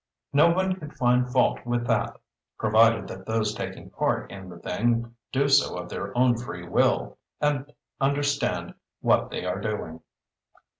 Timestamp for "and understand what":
7.39-9.29